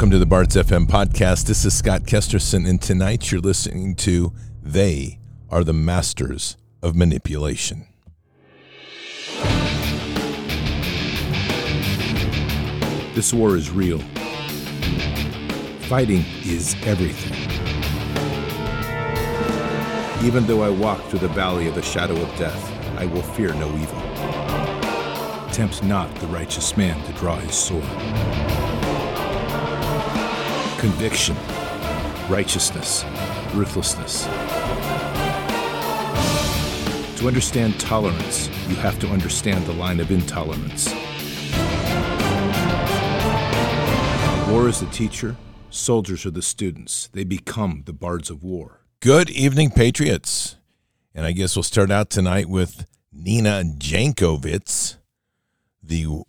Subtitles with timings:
[0.00, 1.44] Welcome to the Bards FM podcast.
[1.44, 5.18] This is Scott Kesterson, and tonight you're listening to They
[5.50, 7.86] Are the Masters of Manipulation.
[13.14, 13.98] This war is real.
[15.90, 17.36] Fighting is everything.
[20.26, 23.52] Even though I walk through the valley of the shadow of death, I will fear
[23.52, 24.00] no evil.
[25.52, 28.69] Tempt not the righteous man to draw his sword.
[30.80, 31.36] Conviction,
[32.30, 33.04] righteousness,
[33.52, 34.24] ruthlessness.
[37.18, 40.88] To understand tolerance, you have to understand the line of intolerance.
[44.48, 45.36] War is the teacher,
[45.68, 47.10] soldiers are the students.
[47.12, 48.80] They become the bards of war.
[49.00, 50.56] Good evening, Patriots.
[51.14, 54.96] And I guess we'll start out tonight with Nina Jankowicz,
[55.82, 56.22] the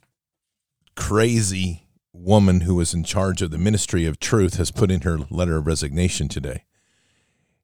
[0.97, 5.17] crazy woman who was in charge of the Ministry of Truth, has put in her
[5.29, 6.65] letter of resignation today.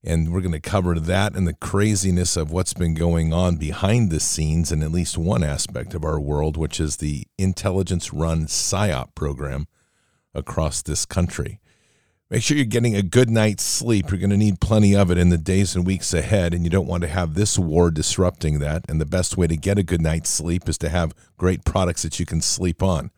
[0.04, 4.10] And we're going to cover that and the craziness of what's been going on behind
[4.10, 8.46] the scenes in at least one aspect of our world, which is the intelligence run
[8.46, 9.68] PSYOP program
[10.34, 11.60] across this country.
[12.30, 14.12] Make sure you're getting a good night's sleep.
[14.12, 16.70] You're going to need plenty of it in the days and weeks ahead, and you
[16.70, 18.84] don't want to have this war disrupting that.
[18.90, 22.04] And the best way to get a good night's sleep is to have great products
[22.04, 23.12] that you can sleep on,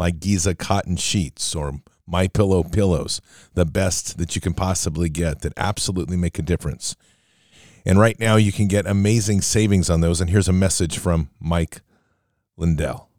[0.00, 1.74] like Giza cotton sheets or
[2.06, 3.20] My Pillow pillows,
[3.52, 6.96] the best that you can possibly get that absolutely make a difference.
[7.84, 10.20] And right now, you can get amazing savings on those.
[10.22, 11.82] And here's a message from Mike
[12.56, 13.10] Lindell.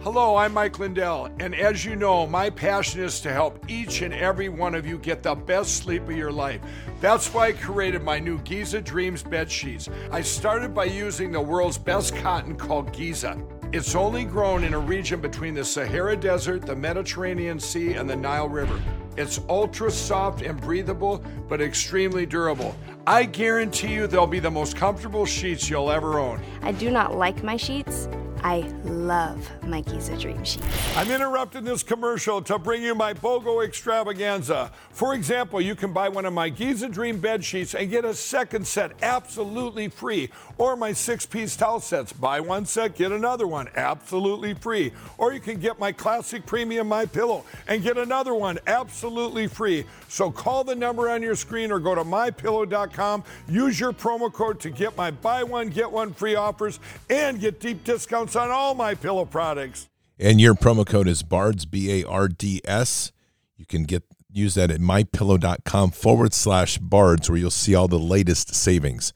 [0.00, 4.12] Hello, I'm Mike Lindell, and as you know, my passion is to help each and
[4.12, 6.60] every one of you get the best sleep of your life.
[7.00, 9.88] That's why I created my new Giza Dreams bed sheets.
[10.10, 13.42] I started by using the world's best cotton called Giza.
[13.74, 18.14] It's only grown in a region between the Sahara Desert, the Mediterranean Sea, and the
[18.14, 18.80] Nile River.
[19.16, 22.76] It's ultra soft and breathable, but extremely durable.
[23.04, 26.40] I guarantee you they'll be the most comfortable sheets you'll ever own.
[26.62, 28.08] I do not like my sheets.
[28.44, 30.62] I love my Giza Dream Sheet.
[30.96, 34.70] I'm interrupting this commercial to bring you my BOGO extravaganza.
[34.90, 38.12] For example, you can buy one of my Giza Dream bed sheets and get a
[38.12, 40.28] second set absolutely free.
[40.58, 42.12] Or my six piece towel sets.
[42.12, 44.92] Buy one set, get another one absolutely free.
[45.16, 49.86] Or you can get my classic premium My Pillow and get another one absolutely free.
[50.08, 53.24] So call the number on your screen or go to mypillow.com.
[53.48, 56.78] Use your promo code to get my buy one, get one free offers
[57.08, 59.88] and get deep discounts on all my pillow products.
[60.18, 63.12] And your promo code is BARDS, B A R D S.
[63.56, 67.98] You can get use that at mypillow.com forward slash bards where you'll see all the
[67.98, 69.12] latest savings.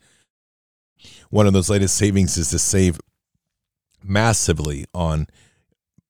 [1.31, 3.01] One of those latest savings is to save
[4.03, 5.27] massively on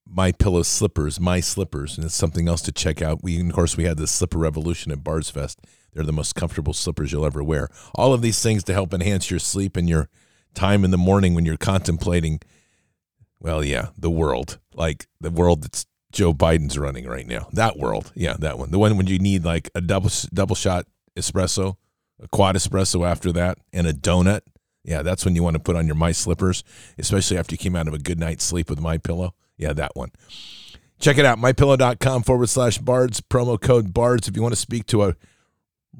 [0.05, 3.23] my pillow slippers, my slippers, and it's something else to check out.
[3.23, 5.59] We of course we had the slipper revolution at Bards Fest.
[5.93, 7.67] They're the most comfortable slippers you'll ever wear.
[7.95, 10.09] All of these things to help enhance your sleep and your
[10.53, 12.39] time in the morning when you're contemplating
[13.39, 14.59] well, yeah, the world.
[14.73, 17.47] Like the world that's Joe Biden's running right now.
[17.53, 18.11] That world.
[18.15, 18.71] Yeah, that one.
[18.71, 20.85] The one when you need like a double double shot
[21.17, 21.75] espresso,
[22.21, 24.41] a quad espresso after that, and a donut.
[24.83, 26.63] Yeah, that's when you want to put on your my slippers,
[26.97, 29.35] especially after you came out of a good night's sleep with my pillow.
[29.57, 30.11] Yeah, that one.
[30.99, 34.27] Check it out, mypillow.com forward slash bards, promo code bards.
[34.27, 35.15] If you want to speak to a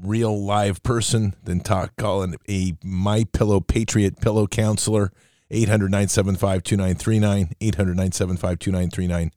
[0.02, 5.12] real live person, then talk call in a my pillow patriot pillow counselor.
[5.52, 9.32] 800 975 2939, 800 975 2939,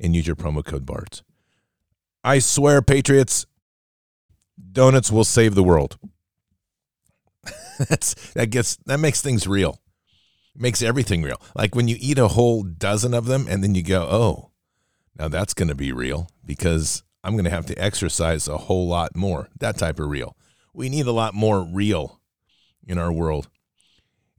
[0.00, 1.22] and use your promo code BARDS.
[2.24, 3.46] I swear, Patriots,
[4.70, 5.98] donuts will save the world.
[7.78, 9.80] That's that gets that makes things real.
[10.54, 11.40] Makes everything real.
[11.54, 14.50] Like when you eat a whole dozen of them and then you go, "Oh,
[15.18, 18.86] now that's going to be real because I'm going to have to exercise a whole
[18.86, 20.36] lot more." That type of real.
[20.74, 22.20] We need a lot more real
[22.86, 23.48] in our world.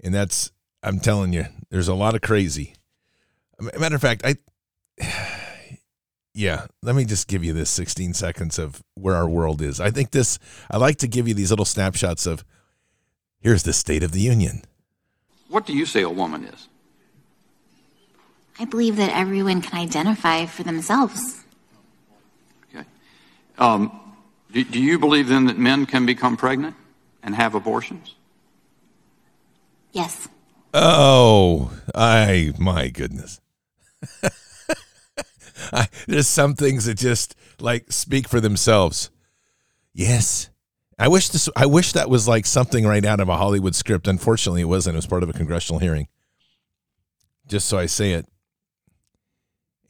[0.04, 0.52] And that's
[0.84, 2.76] I'm telling you, there's a lot of crazy.
[3.80, 4.36] Matter of fact, I,
[6.34, 9.80] yeah, let me just give you this 16 seconds of where our world is.
[9.80, 10.38] I think this,
[10.70, 12.44] I like to give you these little snapshots of
[13.40, 14.64] here's the State of the Union.
[15.48, 16.68] What do you say a woman is?
[18.60, 21.44] I believe that everyone can identify for themselves.
[22.70, 22.86] Okay.
[23.58, 24.00] Um,
[24.52, 26.76] do, do you believe then that men can become pregnant
[27.24, 28.16] and have abortions?
[29.92, 30.28] Yes.
[30.74, 33.40] Oh, I my goodness.
[35.72, 39.12] I, there's some things that just like speak for themselves.
[39.94, 40.50] Yes.
[40.98, 44.08] I wish this I wish that was like something right out of a Hollywood script.
[44.08, 44.96] Unfortunately, it wasn't.
[44.96, 46.08] It was part of a congressional hearing.
[47.48, 48.26] Just so I say it.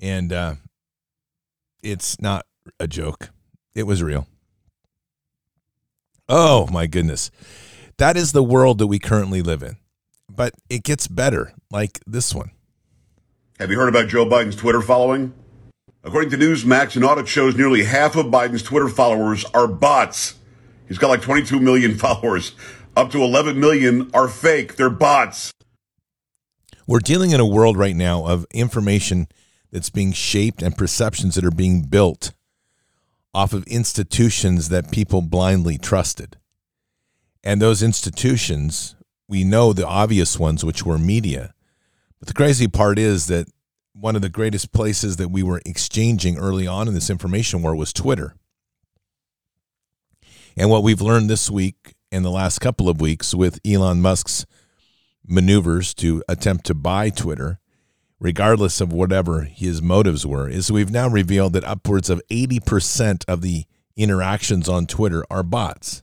[0.01, 0.55] And uh
[1.81, 2.45] it's not
[2.79, 3.29] a joke.
[3.75, 4.27] It was real.
[6.27, 7.31] Oh my goodness.
[7.97, 9.77] That is the world that we currently live in.
[10.35, 12.51] But it gets better, like this one.
[13.59, 15.33] Have you heard about Joe Biden's Twitter following?
[16.03, 20.35] According to Newsmax, an audit shows nearly half of Biden's Twitter followers are bots.
[20.87, 22.53] He's got like 22 million followers.
[22.95, 24.75] Up to 11 million are fake.
[24.75, 25.51] They're bots.
[26.85, 29.27] We're dealing in a world right now of information
[29.71, 32.33] that's being shaped and perceptions that are being built
[33.33, 36.37] off of institutions that people blindly trusted.
[37.43, 38.95] And those institutions,
[39.33, 41.55] we know the obvious ones, which were media.
[42.19, 43.47] But the crazy part is that
[43.93, 47.75] one of the greatest places that we were exchanging early on in this information war
[47.75, 48.35] was Twitter.
[50.55, 54.45] And what we've learned this week and the last couple of weeks with Elon Musk's
[55.25, 57.59] maneuvers to attempt to buy Twitter,
[58.19, 63.41] regardless of whatever his motives were, is we've now revealed that upwards of 80% of
[63.41, 63.65] the
[63.97, 66.02] interactions on Twitter are bots.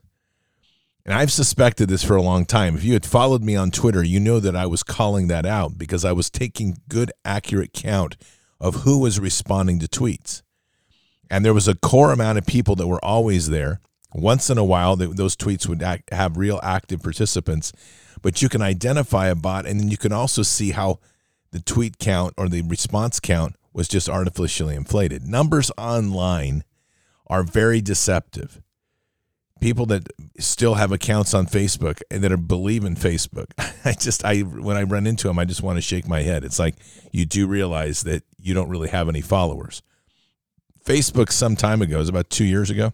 [1.05, 2.77] And I've suspected this for a long time.
[2.77, 5.79] If you had followed me on Twitter, you know that I was calling that out
[5.79, 8.17] because I was taking good, accurate count
[8.61, 10.43] of who was responding to tweets.
[11.31, 13.81] And there was a core amount of people that were always there.
[14.13, 17.73] Once in a while, those tweets would act, have real active participants,
[18.23, 20.99] but you can identify a bot, and then you can also see how
[21.53, 25.27] the tweet count or the response count was just artificially inflated.
[25.27, 26.65] Numbers online
[27.29, 28.61] are very deceptive
[29.61, 30.09] people that
[30.39, 33.47] still have accounts on Facebook and that are believe in Facebook.
[33.85, 36.45] I just I when I run into them, I just want to shake my head.
[36.45, 36.77] It's like
[37.13, 39.83] you do realize that you don't really have any followers.
[40.85, 42.93] Facebook some time ago, it was about 2 years ago,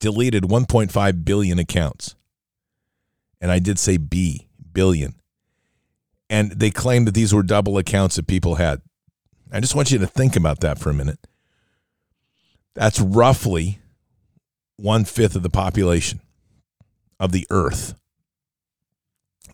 [0.00, 2.14] deleted 1.5 billion accounts.
[3.40, 5.14] And I did say B, billion.
[6.30, 8.80] And they claimed that these were double accounts that people had.
[9.52, 11.26] I just want you to think about that for a minute.
[12.74, 13.80] That's roughly
[14.78, 16.20] one fifth of the population
[17.20, 17.94] of the earth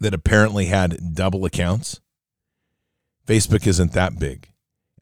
[0.01, 2.01] that apparently had double accounts.
[3.27, 4.49] Facebook isn't that big.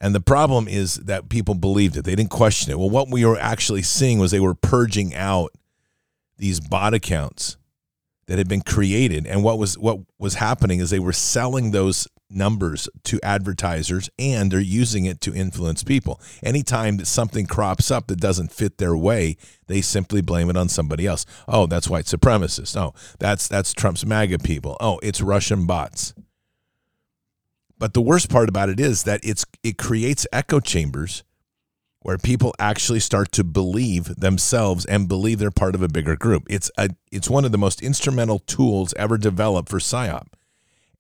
[0.01, 2.05] And the problem is that people believed it.
[2.05, 2.79] They didn't question it.
[2.79, 5.53] Well, what we were actually seeing was they were purging out
[6.39, 7.57] these bot accounts
[8.27, 9.27] that had been created.
[9.27, 14.51] And what was what was happening is they were selling those numbers to advertisers and
[14.51, 16.21] they're using it to influence people.
[16.43, 19.37] Anytime that something crops up that doesn't fit their way,
[19.67, 21.25] they simply blame it on somebody else.
[21.49, 22.77] Oh, that's white supremacists.
[22.77, 24.77] Oh, that's that's Trump's MAGA people.
[24.81, 26.15] Oh, it's Russian bots.
[27.79, 31.25] But the worst part about it is that it's it creates echo chambers
[32.01, 36.45] where people actually start to believe themselves and believe they're part of a bigger group.
[36.51, 40.27] It's a it's one of the most instrumental tools ever developed for psyop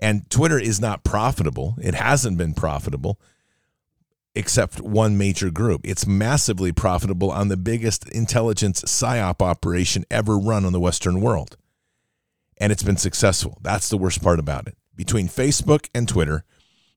[0.02, 1.76] and Twitter is not profitable.
[1.80, 3.21] It hasn't been profitable
[4.35, 5.82] except one major group.
[5.85, 11.56] It's massively profitable on the biggest intelligence psyop operation ever run on the Western world.
[12.59, 13.59] And it's been successful.
[13.62, 14.76] That's the worst part about it.
[14.97, 16.44] Between Facebook and Twitter,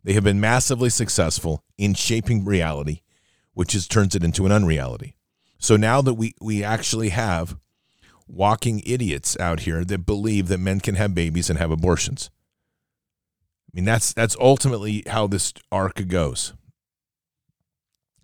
[0.03, 3.01] they have been massively successful in shaping reality,
[3.53, 5.15] which is turns it into an unreality.
[5.59, 7.55] So now that we, we actually have
[8.27, 12.31] walking idiots out here that believe that men can have babies and have abortions.
[13.75, 16.53] I mean, that's that's ultimately how this arc goes.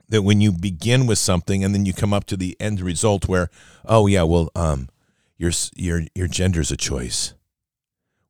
[0.07, 3.27] That when you begin with something and then you come up to the end result
[3.27, 3.49] where,
[3.83, 4.87] oh yeah, well, um,
[5.37, 7.33] your your your gender's a choice.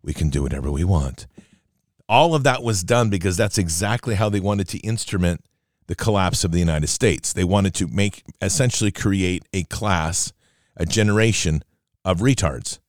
[0.01, 1.27] We can do whatever we want.
[2.09, 5.45] All of that was done because that's exactly how they wanted to instrument
[5.85, 7.33] the collapse of the United States.
[7.33, 10.33] They wanted to make essentially create a class,
[10.75, 11.63] a generation
[12.03, 12.79] of retards.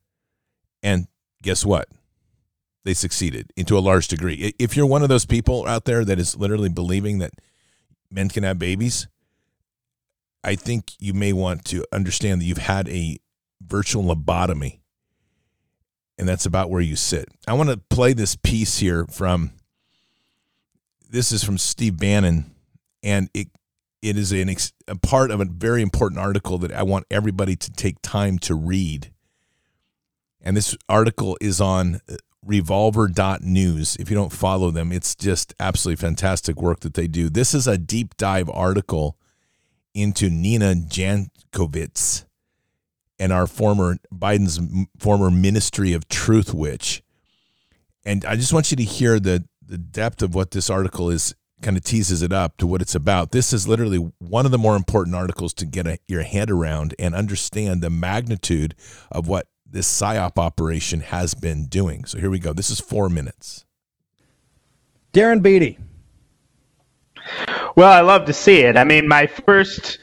[0.82, 1.06] And
[1.42, 1.86] guess what?
[2.84, 4.54] They succeeded into a large degree.
[4.58, 7.32] If you're one of those people out there that is literally believing that
[8.10, 9.06] men can have babies,
[10.44, 13.18] I think you may want to understand that you've had a
[13.60, 14.80] virtual lobotomy.
[16.18, 17.28] And that's about where you sit.
[17.46, 19.52] I want to play this piece here from
[21.08, 22.54] this is from Steve Bannon,
[23.02, 23.48] and it
[24.00, 24.54] it is an
[24.88, 28.54] a part of a very important article that I want everybody to take time to
[28.54, 29.12] read.
[30.40, 33.96] And this article is on uh, revolver.news.
[33.96, 37.28] If you don't follow them, it's just absolutely fantastic work that they do.
[37.28, 39.16] This is a deep dive article
[39.94, 42.24] into Nina Jankowicz
[43.18, 44.60] and our former Biden's
[44.98, 47.02] former Ministry of Truth witch.
[48.04, 51.34] And I just want you to hear the the depth of what this article is
[51.62, 53.30] kind of teases it up to what it's about.
[53.30, 56.94] This is literally one of the more important articles to get a, your head around
[56.98, 58.74] and understand the magnitude
[59.10, 62.04] of what this PSYOP operation has been doing.
[62.04, 62.52] So here we go.
[62.52, 63.64] This is four minutes.
[65.12, 65.78] Darren Beattie.
[67.74, 68.76] Well, I love to see it.
[68.76, 69.98] I mean, my first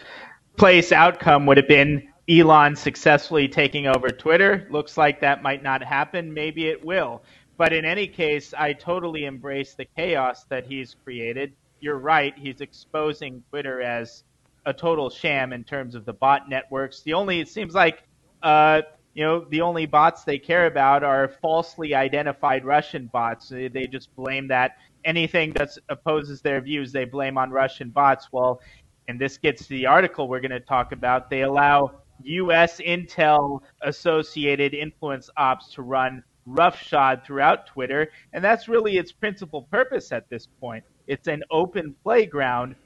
[0.58, 4.68] place outcome would have been Elon successfully taking over Twitter.
[4.72, 6.34] Looks like that might not happen.
[6.34, 7.22] Maybe it will.
[7.58, 11.54] But in any case, I totally embrace the chaos that he's created.
[11.80, 12.34] You're right.
[12.38, 14.24] He's exposing Twitter as
[14.66, 17.02] a total sham in terms of the bot networks.
[17.02, 18.04] The only, it seems like,
[18.42, 18.82] uh,
[19.20, 23.50] you know, the only bots they care about are falsely identified Russian bots.
[23.50, 28.30] They just blame that anything that opposes their views, they blame on Russian bots.
[28.32, 28.62] Well,
[29.10, 31.30] and this gets to the article we're going to talk about.
[31.30, 32.80] They allow U.S.
[32.80, 40.14] intel associated influence ops to run roughshod throughout Twitter, and that's really its principal purpose
[40.14, 40.86] at this point.
[41.08, 42.78] It's an open playground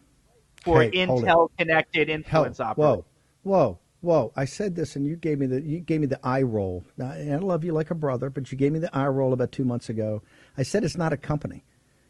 [0.63, 3.05] for Hey, intel connected influence operators.
[3.43, 4.31] whoa, whoa, whoa!
[4.35, 6.85] I said this, and you gave me the you gave me the eye roll.
[7.01, 9.65] I love you like a brother, but you gave me the eye roll about two
[9.65, 10.21] months ago.
[10.57, 11.63] I said it's not a company;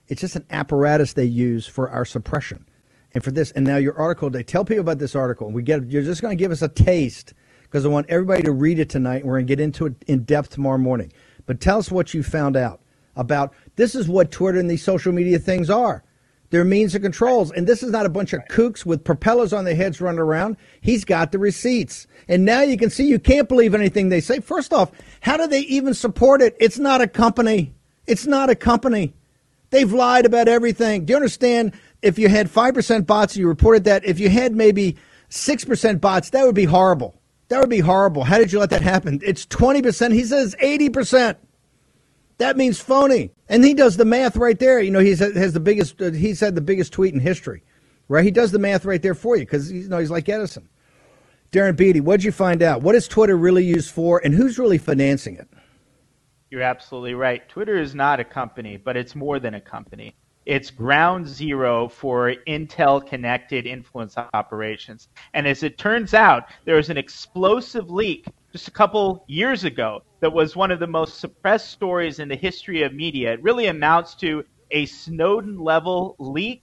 [0.07, 2.67] it's just an apparatus they use for our suppression,
[3.13, 3.51] and for this.
[3.51, 6.21] And now your article, they tell people about this article, and we get you're just
[6.21, 9.17] going to give us a taste because I want everybody to read it tonight.
[9.17, 11.13] and We're going to get into it in depth tomorrow morning.
[11.45, 12.81] But tell us what you found out
[13.15, 16.03] about this is what Twitter and these social media things are.
[16.53, 17.51] They're means and controls.
[17.51, 20.55] And this is not a bunch of kooks with propellers on their heads running around.
[20.81, 22.05] He's got the receipts.
[22.27, 24.39] And now you can see you can't believe anything they say.
[24.39, 24.91] First off,
[25.21, 26.55] how do they even support it?
[26.59, 27.73] It's not a company.
[28.05, 29.15] It's not a company.
[29.71, 31.05] They've lied about everything.
[31.05, 31.73] Do you understand?
[32.03, 34.05] If you had 5% bots, you reported that.
[34.05, 34.95] If you had maybe
[35.31, 37.15] 6% bots, that would be horrible.
[37.47, 38.25] That would be horrible.
[38.25, 39.21] How did you let that happen?
[39.23, 40.13] It's 20%.
[40.13, 41.35] He says 80%.
[42.37, 43.31] That means phony.
[43.53, 44.79] And he does the math right there.
[44.79, 47.61] You know, he has the biggest, uh, he's had the biggest tweet in history,
[48.07, 48.25] right?
[48.25, 50.67] He does the math right there for you because, you know, he's like Edison.
[51.51, 52.81] Darren Beattie, what'd you find out?
[52.81, 55.47] What is Twitter really used for and who's really financing it?
[56.49, 57.47] You're absolutely right.
[57.47, 60.15] Twitter is not a company, but it's more than a company.
[60.47, 65.09] It's ground zero for Intel connected influence operations.
[65.35, 70.03] And as it turns out, there was an explosive leak just a couple years ago
[70.19, 73.33] that was one of the most suppressed stories in the history of media.
[73.33, 76.61] It really amounts to a Snowden level leak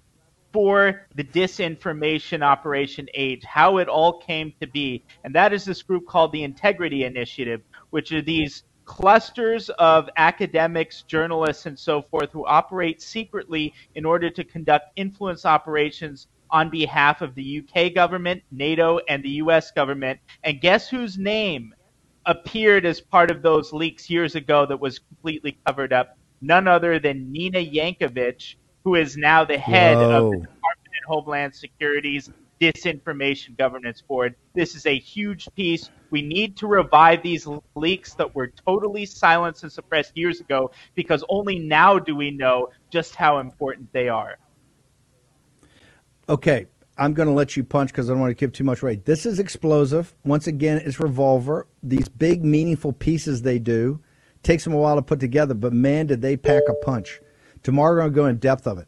[0.53, 5.05] for the disinformation operation age, how it all came to be.
[5.25, 11.03] And that is this group called the Integrity Initiative, which are these clusters of academics,
[11.03, 17.21] journalists, and so forth who operate secretly in order to conduct influence operations on behalf
[17.21, 20.21] of the UK government, NATO, and the US government.
[20.45, 21.75] And guess whose name
[22.27, 26.17] appeared as part of those leaks years ago that was completely covered up?
[26.41, 31.55] None other than Nina Jankowicz, who is now the head of the Department of Homeland
[31.55, 34.35] Security's Disinformation Governance Board.
[34.55, 35.89] This is a huge piece.
[36.11, 41.25] We need to revive these leaks that were totally silenced and suppressed years ago because
[41.29, 44.39] only now do we know just how important they are.
[46.29, 46.67] Okay,
[47.01, 48.97] I'm going to let you punch because I don't want to give too much away.
[48.97, 50.15] This is explosive.
[50.23, 51.67] Once again, it's Revolver.
[51.83, 54.01] These big, meaningful pieces they do
[54.43, 57.21] takes them a while to put together, but man, did they pack a punch.
[57.63, 58.87] Tomorrow, we're going to go in depth of it.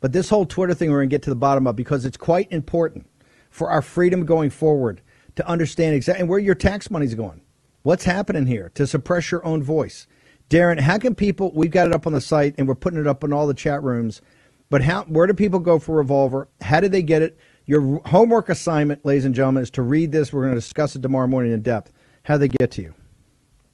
[0.00, 2.18] But this whole Twitter thing, we're going to get to the bottom of because it's
[2.18, 3.06] quite important
[3.50, 5.00] for our freedom going forward
[5.36, 7.40] to understand exactly where your tax money's going.
[7.82, 10.06] What's happening here to suppress your own voice?
[10.50, 11.52] Darren, how can people?
[11.54, 13.54] We've got it up on the site and we're putting it up in all the
[13.54, 14.20] chat rooms.
[14.68, 15.04] But how?
[15.04, 16.48] Where do people go for Revolver?
[16.60, 17.38] How do they get it?
[17.66, 20.32] Your homework assignment, ladies and gentlemen, is to read this.
[20.32, 21.92] We're going to discuss it tomorrow morning in depth.
[22.22, 22.94] How they get to you?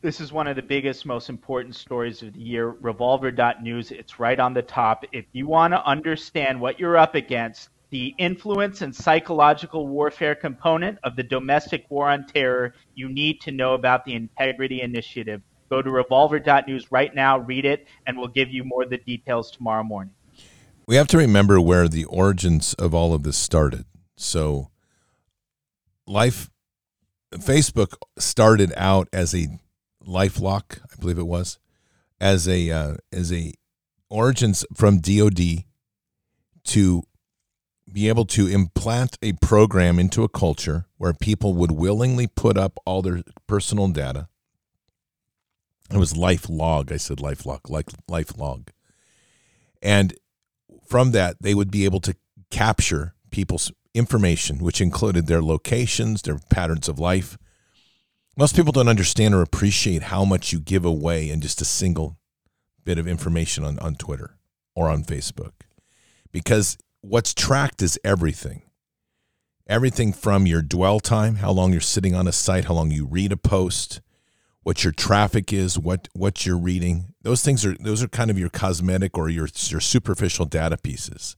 [0.03, 2.71] This is one of the biggest, most important stories of the year.
[2.71, 5.05] Revolver.news, it's right on the top.
[5.13, 10.99] If you want to understand what you're up against, the influence and psychological warfare component
[11.05, 15.43] of the domestic war on terror, you need to know about the Integrity Initiative.
[15.71, 19.51] Go to revolver.news right now, read it, and we'll give you more of the details
[19.51, 20.15] tomorrow morning.
[20.87, 23.85] We have to remember where the origins of all of this started.
[24.17, 24.71] So,
[26.07, 26.51] life,
[27.35, 29.49] Facebook started out as a
[30.07, 31.59] LifeLock, I believe it was,
[32.21, 33.55] as a uh, as a
[34.11, 35.65] origins from DoD
[36.65, 37.03] to
[37.91, 42.79] be able to implant a program into a culture where people would willingly put up
[42.85, 44.29] all their personal data.
[45.91, 46.91] It was life log.
[46.91, 48.71] I said life log, like life log.
[49.83, 50.15] And
[50.85, 52.17] from that, they would be able to
[52.51, 57.39] capture people's information, which included their locations, their patterns of life.
[58.37, 62.17] Most people don't understand or appreciate how much you give away in just a single
[62.85, 64.37] bit of information on, on Twitter
[64.75, 65.53] or on Facebook.
[66.33, 68.63] Because what's tracked is everything.
[69.67, 73.07] Everything from your dwell time, how long you're sitting on a site, how long you
[73.07, 74.01] read a post,
[74.63, 77.12] what your traffic is, what what you're reading.
[77.23, 81.37] Those things are those are kind of your cosmetic or your your superficial data pieces.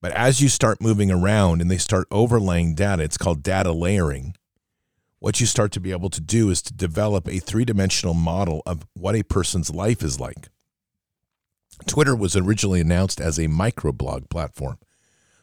[0.00, 4.36] But as you start moving around and they start overlaying data, it's called data layering.
[5.18, 8.62] What you start to be able to do is to develop a three dimensional model
[8.66, 10.48] of what a person's life is like.
[11.86, 14.78] Twitter was originally announced as a microblog platform.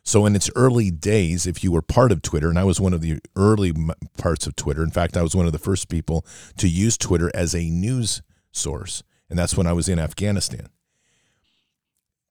[0.03, 2.93] So, in its early days, if you were part of Twitter, and I was one
[2.93, 3.73] of the early
[4.17, 6.25] parts of Twitter, in fact, I was one of the first people
[6.57, 10.67] to use Twitter as a news source, and that's when I was in Afghanistan.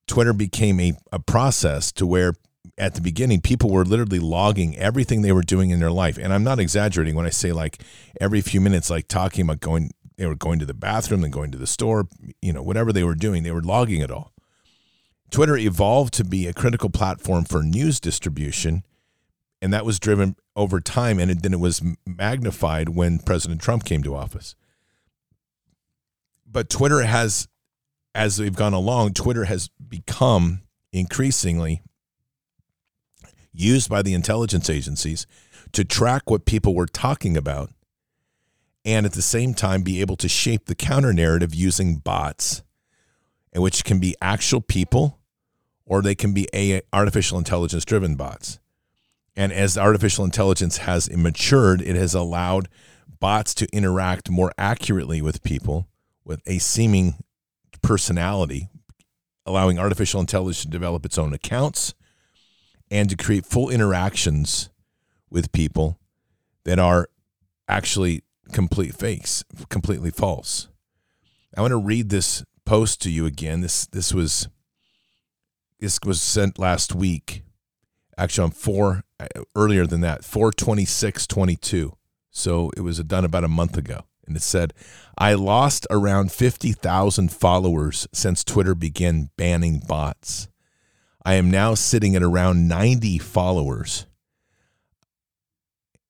[0.07, 2.35] Twitter became a, a process to where
[2.77, 6.31] at the beginning people were literally logging everything they were doing in their life and
[6.31, 7.83] i'm not exaggerating when i say like
[8.19, 11.51] every few minutes like talking about going they were going to the bathroom and going
[11.51, 12.07] to the store
[12.41, 14.31] you know whatever they were doing they were logging it all
[15.31, 18.83] Twitter evolved to be a critical platform for news distribution,
[19.61, 24.03] and that was driven over time, and then it was magnified when President Trump came
[24.03, 24.55] to office.
[26.51, 27.47] But Twitter has,
[28.13, 30.61] as we've gone along, Twitter has become
[30.91, 31.81] increasingly
[33.53, 35.25] used by the intelligence agencies
[35.71, 37.69] to track what people were talking about
[38.83, 42.63] and at the same time be able to shape the counter narrative using bots,
[43.55, 45.19] which can be actual people
[45.85, 48.59] or they can be a artificial intelligence driven bots.
[49.35, 52.67] And as artificial intelligence has matured, it has allowed
[53.19, 55.87] bots to interact more accurately with people
[56.23, 57.15] with a seeming
[57.81, 58.69] personality,
[59.45, 61.93] allowing artificial intelligence to develop its own accounts
[62.89, 64.69] and to create full interactions
[65.29, 65.97] with people
[66.65, 67.09] that are
[67.67, 70.67] actually complete fakes, completely false.
[71.55, 73.61] I want to read this post to you again.
[73.61, 74.47] This this was
[75.79, 77.43] this was sent last week.
[78.17, 81.97] Actually, on four uh, earlier than that, four twenty six twenty two.
[82.29, 84.73] So it was done about a month ago, and it said,
[85.17, 90.47] "I lost around fifty thousand followers since Twitter began banning bots.
[91.23, 94.05] I am now sitting at around ninety followers.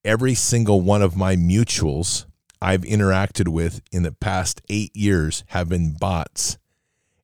[0.04, 2.26] Every single one of my mutuals."
[2.62, 6.60] I've interacted with in the past eight years have been bots,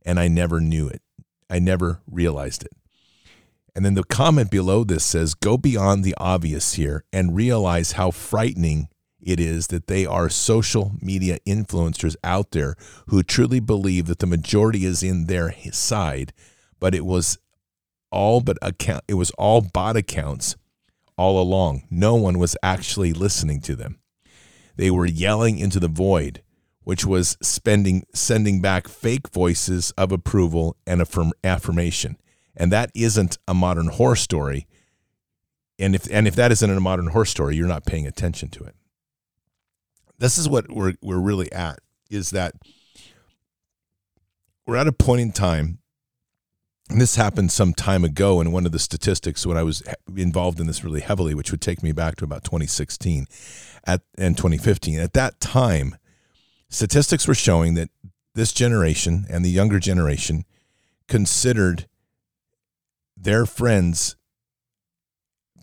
[0.04, 1.04] and I never knew it.
[1.47, 2.71] I never realized it.
[3.76, 8.10] And then the comment below this says, Go beyond the obvious here and realize how
[8.10, 8.88] frightening
[9.21, 12.75] it is that they are social media influencers out there
[13.08, 16.34] who truly believe that the majority is in their side,
[16.80, 17.38] but it was
[18.10, 20.56] all but account it was all bot accounts
[21.17, 21.84] all along.
[21.89, 23.99] No one was actually listening to them.
[24.75, 26.41] They were yelling into the void
[26.88, 32.15] which was spending sending back fake voices of approval and affirm, affirmation.
[32.56, 34.67] And that isn't a modern horror story.
[35.77, 38.63] And if and if that isn't a modern horror story, you're not paying attention to
[38.63, 38.73] it.
[40.19, 42.53] This is what we're we're really at is that
[44.65, 45.80] we're at a point in time
[46.89, 49.84] and this happened some time ago in one of the statistics when I was
[50.15, 53.27] involved in this really heavily, which would take me back to about 2016
[53.86, 54.99] at and 2015.
[54.99, 55.97] At that time,
[56.69, 57.89] statistics were showing that
[58.36, 60.45] this generation and the younger generation
[61.10, 61.88] considered
[63.17, 64.15] their friends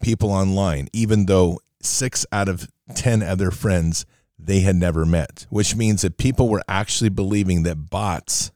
[0.03, 4.05] people online, even though six out of 10 other friends
[4.39, 8.53] they had never met, which means that people were actually believing that bots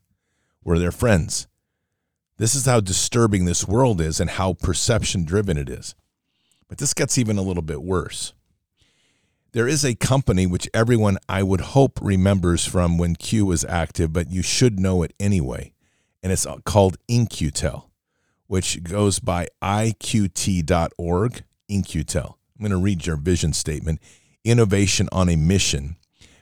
[0.64, 1.47] were their friends.
[2.37, 5.95] This is how disturbing this world is and how perception driven it is.
[6.69, 8.33] But this gets even a little bit worse.
[9.53, 14.12] There is a company which everyone I would hope remembers from when Q was active,
[14.12, 15.73] but you should know it anyway.
[16.23, 17.91] And it's called In-Q-Tel,
[18.47, 22.38] which goes by iqt.org, In-Q-Tel.
[22.57, 24.01] I'm going to read your vision statement
[24.44, 25.96] innovation on a mission.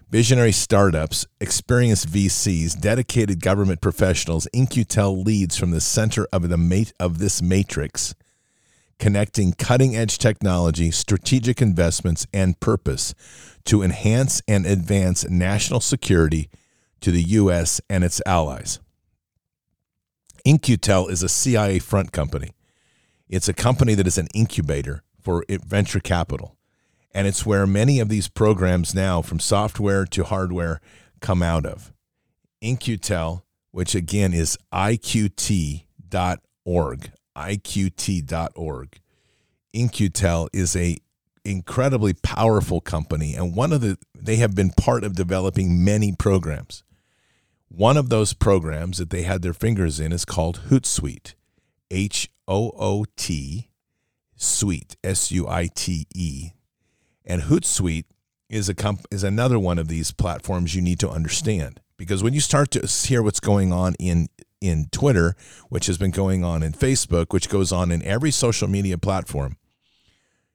[0.08, 6.92] Visionary startups, experienced VCs, dedicated government professionals, In-Q-Tel leads from the center of the mate
[7.00, 8.14] of this matrix
[8.98, 13.14] connecting cutting edge technology, strategic investments, and purpose
[13.64, 16.48] to enhance and advance national security
[17.00, 17.80] to the U.S.
[17.90, 18.80] and its allies.
[20.44, 22.52] In-Q-Tel is a CIA front company.
[23.28, 26.55] It's a company that is an incubator for venture capital.
[27.16, 30.82] And it's where many of these programs now, from software to hardware,
[31.20, 31.90] come out of.
[32.60, 35.80] In-Q-Tel, which again is iqt.org,
[37.34, 39.00] iqt.org.
[39.72, 40.98] In-Q-Tel is a
[41.42, 46.84] incredibly powerful company and one of the they have been part of developing many programs.
[47.68, 51.32] One of those programs that they had their fingers in is called Hootsuite.
[51.90, 53.70] H O O T
[54.36, 56.50] Suite S U I T E.
[57.26, 58.04] And Hootsuite
[58.48, 62.34] is a comp- is another one of these platforms you need to understand because when
[62.34, 64.28] you start to hear what's going on in
[64.60, 65.34] in Twitter,
[65.68, 69.56] which has been going on in Facebook, which goes on in every social media platform.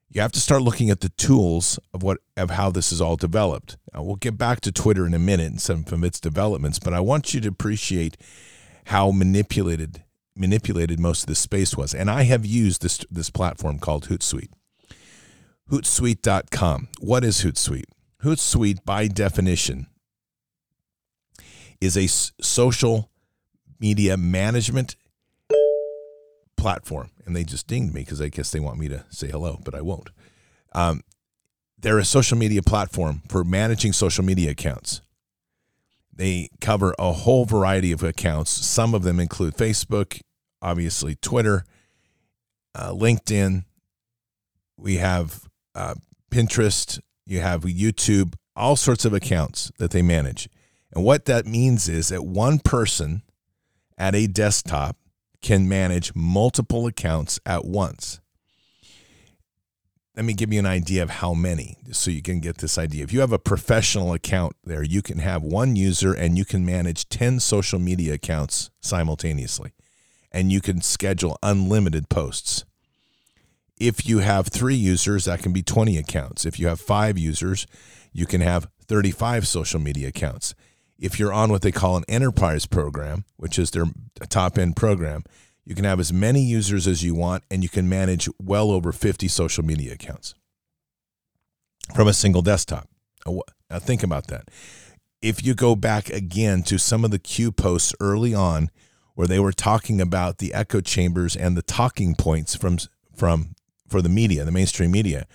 [0.10, 3.16] You have to start looking at the tools of what of how this is all
[3.16, 3.78] developed.
[3.94, 6.94] Now, we'll get back to Twitter in a minute and some of its developments, but
[6.94, 8.18] I want you to appreciate
[8.88, 10.04] how manipulated
[10.36, 11.94] manipulated most of this space was.
[11.94, 14.52] And I have used this this platform called Hootsuite.
[15.72, 16.90] Hootsuite.com.
[17.00, 17.86] What is Hootsuite?
[18.24, 19.88] Hootsuite, by definition,
[21.80, 22.08] is a
[22.44, 23.10] social
[23.80, 24.98] media management
[26.58, 27.10] platform.
[27.26, 29.74] And they just dinged me because I guess they want me to say hello, but
[29.74, 30.10] I won't.
[30.74, 31.04] Um,
[31.80, 35.02] they're a social media platform for managing social media accounts.
[36.14, 38.52] They cover a whole variety of accounts.
[38.52, 40.20] Some of them include Facebook,
[40.62, 41.64] obviously, Twitter,
[42.76, 43.64] uh, LinkedIn.
[44.78, 45.96] We have uh,
[46.30, 47.00] Pinterest.
[47.26, 50.50] You have YouTube, all sorts of accounts that they manage.
[50.94, 53.24] And what that means is that one person
[53.98, 54.98] at a desktop
[55.42, 58.20] can manage multiple accounts at once.
[60.16, 63.04] Let me give you an idea of how many so you can get this idea.
[63.04, 66.66] If you have a professional account there, you can have one user and you can
[66.66, 69.72] manage 10 social media accounts simultaneously.
[70.32, 72.66] And you can schedule unlimited posts.
[73.82, 76.46] If you have three users, that can be 20 accounts.
[76.46, 77.65] If you have five users,
[78.13, 80.54] you can have 35 social media accounts
[81.02, 83.86] if you're on what they call an enterprise program, which is their
[84.30, 85.24] top end program,
[85.65, 88.91] you can have as many users as you want and you can manage well over
[88.91, 90.36] 50 social media accounts
[91.96, 92.88] from a single desktop.
[93.26, 94.50] Now, think about that.
[95.22, 98.70] If you go back again to some of the Q posts early on
[99.15, 102.78] where they were talking about the echo chambers and the talking points from,
[103.15, 103.56] from
[103.91, 105.27] for the media, the mainstream media,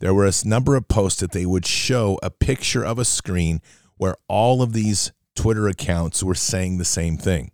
[0.00, 3.60] there were a number of posts that they would show a picture of a screen
[3.96, 7.50] where all of these Twitter accounts were saying the same thing.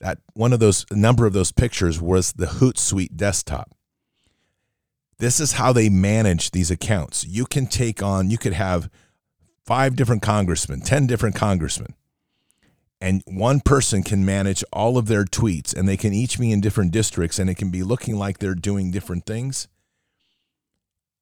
[0.00, 3.74] That one of those a number of those pictures was the Hootsuite desktop.
[5.18, 7.24] This is how they manage these accounts.
[7.24, 8.90] You can take on, you could have
[9.64, 11.94] five different congressmen, 10 different congressmen,
[13.00, 16.60] and one person can manage all of their tweets, and they can each be in
[16.60, 19.68] different districts, and it can be looking like they're doing different things.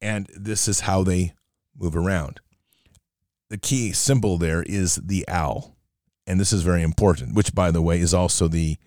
[0.00, 1.34] And this is how they
[1.78, 2.40] move around
[3.52, 5.76] the key symbol there is the owl.
[6.26, 8.78] And this is very important, which, by the way, is also the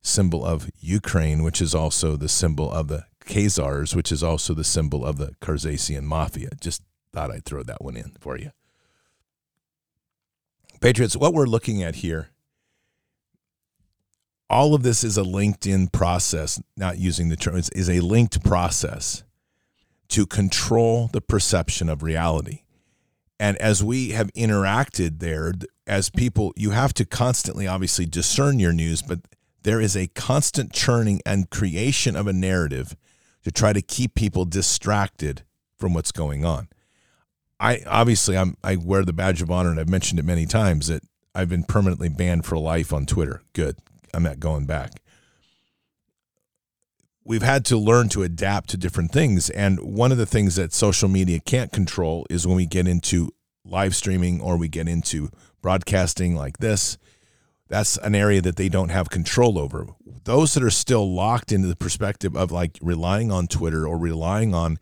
[0.00, 4.64] symbol of Ukraine, which is also the symbol of the Khazars, which is also the
[4.64, 6.48] symbol of the Khazarian mafia.
[6.58, 6.80] Just
[7.12, 8.50] thought I'd throw that one in for you.
[10.80, 12.30] Patriots, what we're looking at here,
[14.50, 19.24] all of this is a LinkedIn process, not using the term, is a linked process
[20.08, 22.62] to control the perception of reality.
[23.38, 25.52] And as we have interacted there,
[25.86, 29.20] as people, you have to constantly, obviously, discern your news, but
[29.62, 32.96] there is a constant churning and creation of a narrative
[33.44, 35.42] to try to keep people distracted
[35.78, 36.68] from what's going on.
[37.60, 40.88] I obviously I'm I wear the badge of honor and I've mentioned it many times
[40.88, 41.02] that
[41.34, 43.42] I've been permanently banned for life on Twitter.
[43.52, 43.76] Good.
[44.14, 45.00] I'm not going back
[47.28, 49.50] we've had to learn to adapt to different things.
[49.50, 53.30] And one of the things that social media can't control is when we get into
[53.64, 55.28] live streaming or we get into
[55.60, 56.96] broadcasting like this.
[57.68, 59.88] That's an area that they don't have control over.
[60.24, 64.54] Those that are still locked into the perspective of like relying on Twitter or relying
[64.54, 64.78] on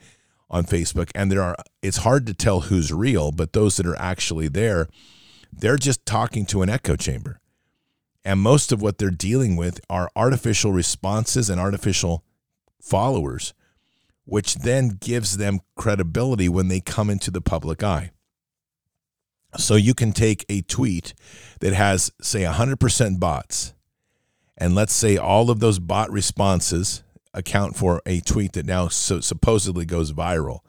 [0.49, 3.99] on Facebook, and there are it's hard to tell who's real, but those that are
[3.99, 4.89] actually there,
[5.53, 7.41] they're just talking to an echo chamber.
[8.25, 12.25] And most of what they're dealing with are artificial responses and artificial
[12.81, 13.55] followers,
[14.25, 18.11] which then gives them credibility when they come into the public eye.
[19.57, 21.15] So you can take a tweet
[21.61, 23.75] that has, say, 100% bots,
[24.59, 27.03] and let's say all of those bot responses
[27.37, 30.61] account for a tweet that now so supposedly goes viral.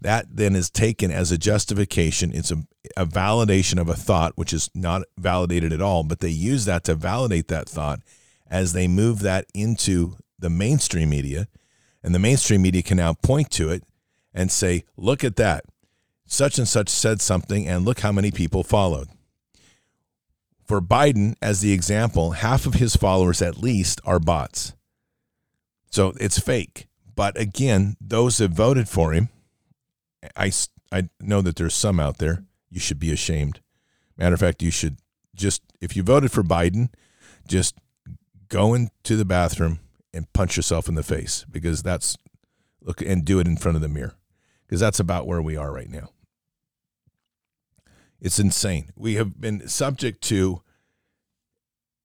[0.00, 2.32] That then is taken as a justification.
[2.32, 2.62] It's a,
[2.96, 6.84] a validation of a thought, which is not validated at all, but they use that
[6.84, 8.00] to validate that thought
[8.48, 11.48] as they move that into the mainstream media
[12.02, 13.84] and the mainstream media can now point to it
[14.32, 15.64] and say, look at that.
[16.26, 19.08] Such and such said something, and look how many people followed.
[20.64, 24.72] For Biden, as the example, half of his followers at least are bots.
[25.90, 26.86] So it's fake.
[27.14, 29.28] But again, those that voted for him,
[30.36, 30.52] I,
[30.90, 32.44] I know that there's some out there.
[32.70, 33.60] You should be ashamed.
[34.16, 34.98] Matter of fact, you should
[35.34, 36.90] just, if you voted for Biden,
[37.46, 37.76] just
[38.48, 39.80] go into the bathroom
[40.14, 42.16] and punch yourself in the face because that's
[42.80, 44.14] look and do it in front of the mirror
[44.66, 46.10] because that's about where we are right now.
[48.20, 48.90] It's insane.
[48.96, 50.62] We have been subject to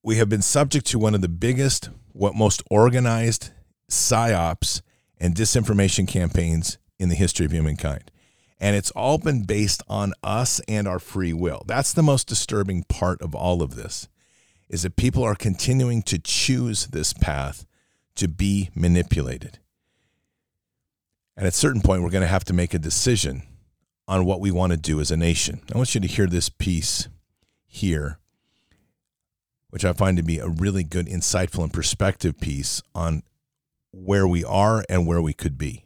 [0.04, 3.50] we have been subject to one of the biggest, what most organized
[3.90, 4.82] psyops
[5.18, 8.12] and disinformation campaigns in the history of humankind.
[8.60, 11.64] And it's all been based on us and our free will.
[11.68, 14.08] That's the most disturbing part of all of this
[14.70, 17.66] is that people are continuing to choose this path
[18.16, 19.60] to be manipulated.
[21.38, 23.44] And at a certain point, we're going to have to make a decision
[24.08, 25.62] on what we want to do as a nation.
[25.74, 27.10] I want you to hear this piece
[27.68, 28.20] here,
[29.70, 33.24] which I find to be a really good, insightful, and perspective piece on
[34.04, 35.86] where we are and where we could be.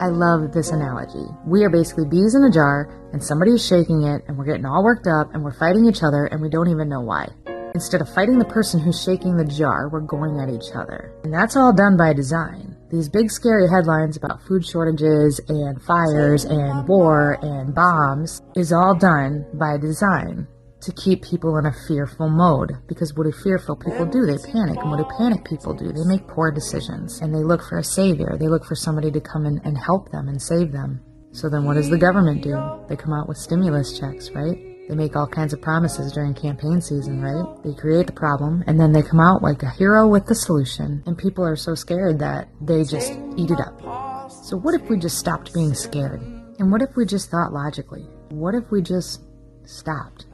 [0.00, 1.24] I love this analogy.
[1.46, 4.82] We are basically bees in a jar, and somebody's shaking it, and we're getting all
[4.82, 7.28] worked up, and we're fighting each other, and we don't even know why.
[7.74, 11.12] Instead of fighting the person who's shaking the jar, we're going at each other.
[11.22, 12.76] And that's all done by design.
[12.90, 18.96] These big scary headlines about food shortages and fires and war and bombs is all
[18.96, 20.46] done by design
[20.84, 22.72] to keep people in a fearful mode.
[22.86, 24.26] Because what do fearful people do?
[24.26, 24.78] They panic.
[24.78, 25.92] And what do panic people do?
[25.92, 28.36] They make poor decisions and they look for a savior.
[28.38, 31.00] They look for somebody to come in and help them and save them.
[31.32, 32.56] So then what does the government do?
[32.88, 34.56] They come out with stimulus checks, right?
[34.88, 37.62] They make all kinds of promises during campaign season, right?
[37.64, 41.02] They create the problem and then they come out like a hero with the solution.
[41.06, 44.30] And people are so scared that they just eat it up.
[44.44, 46.20] So what if we just stopped being scared?
[46.58, 48.06] And what if we just thought logically?
[48.28, 49.22] What if we just
[49.64, 50.26] stopped?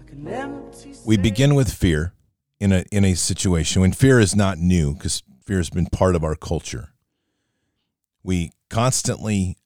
[1.04, 2.12] We begin with fear
[2.58, 6.14] in a in a situation when fear is not new because fear has been part
[6.14, 6.90] of our culture.
[8.22, 9.56] We constantly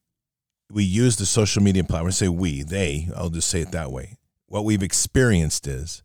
[0.71, 2.07] we use the social media platform.
[2.07, 4.17] I say we, they, I'll just say it that way.
[4.47, 6.03] What we've experienced is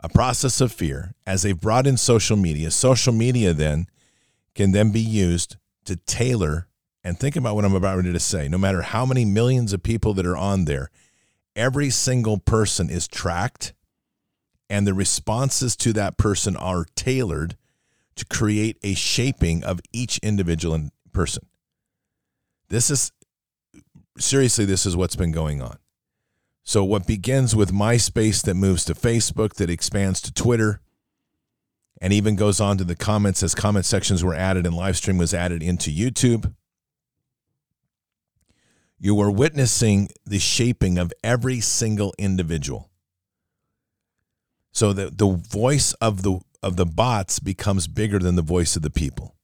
[0.00, 2.70] a process of fear as they've brought in social media.
[2.70, 3.86] Social media then
[4.54, 6.68] can then be used to tailor
[7.02, 8.48] and think about what I'm about ready to say.
[8.48, 10.90] No matter how many millions of people that are on there,
[11.54, 13.72] every single person is tracked
[14.68, 17.56] and the responses to that person are tailored
[18.16, 21.46] to create a shaping of each individual person.
[22.68, 23.12] This is
[24.18, 25.78] seriously, this is what's been going on.
[26.62, 30.80] So, what begins with MySpace that moves to Facebook, that expands to Twitter,
[32.00, 35.18] and even goes on to the comments as comment sections were added and live stream
[35.18, 36.54] was added into YouTube.
[38.98, 42.90] You were witnessing the shaping of every single individual.
[44.74, 48.82] So the, the voice of the of the bots becomes bigger than the voice of
[48.82, 49.36] the people.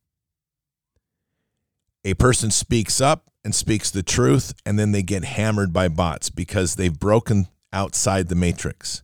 [2.05, 6.31] A person speaks up and speaks the truth, and then they get hammered by bots
[6.31, 9.03] because they've broken outside the matrix.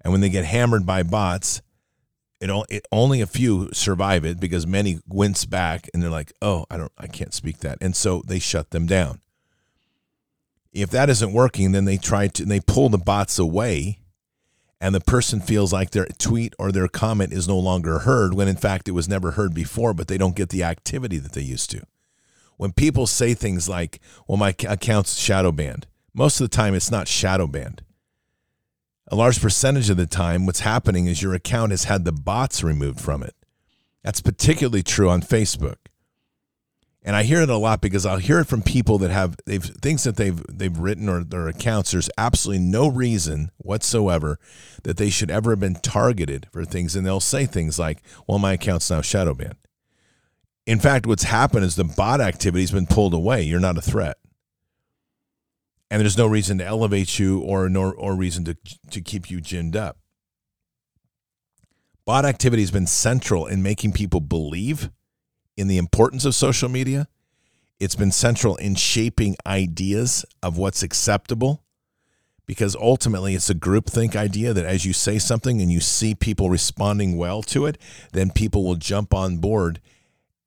[0.00, 1.62] And when they get hammered by bots,
[2.40, 6.66] it, it only a few survive it because many wince back and they're like, "Oh,
[6.70, 9.20] I don't, I can't speak that," and so they shut them down.
[10.72, 14.00] If that isn't working, then they try to they pull the bots away
[14.80, 18.48] and the person feels like their tweet or their comment is no longer heard when
[18.48, 21.42] in fact it was never heard before, but they don't get the activity that they
[21.42, 21.82] used to.
[22.56, 26.90] When people say things like, well, my account's shadow banned, most of the time it's
[26.90, 27.82] not shadow banned.
[29.08, 32.64] A large percentage of the time, what's happening is your account has had the bots
[32.64, 33.34] removed from it.
[34.02, 35.76] That's particularly true on Facebook
[37.06, 39.62] and I hear it a lot because I'll hear it from people that have they've
[39.62, 41.92] things that they've they've written or their accounts.
[41.92, 44.40] There's absolutely no reason whatsoever
[44.82, 48.40] that they should ever have been targeted for things, and they'll say things like, "Well,
[48.40, 49.54] my account's now shadow banned."
[50.66, 53.42] In fact, what's happened is the bot activity's been pulled away.
[53.42, 54.16] You're not a threat,
[55.88, 58.56] and there's no reason to elevate you or nor or reason to
[58.90, 59.98] to keep you ginned up.
[62.04, 64.90] Bot activity has been central in making people believe
[65.56, 67.08] in the importance of social media.
[67.78, 71.62] It's been central in shaping ideas of what's acceptable
[72.46, 76.48] because ultimately it's a groupthink idea that as you say something and you see people
[76.48, 77.76] responding well to it,
[78.12, 79.80] then people will jump on board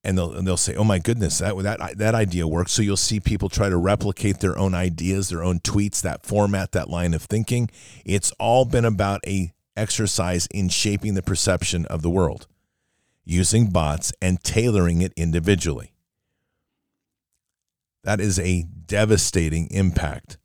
[0.03, 2.95] and they'll and they'll say, "Oh my goodness, that that that idea works." So you'll
[2.95, 7.13] see people try to replicate their own ideas, their own tweets, that format, that line
[7.13, 7.69] of thinking.
[8.05, 12.47] It's all been about a exercise in shaping the perception of the world
[13.29, 15.93] using bots and tailoring it individually.
[18.03, 20.37] That is a devastating impact